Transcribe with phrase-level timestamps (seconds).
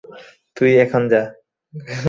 [0.57, 1.21] তুই এখন যা।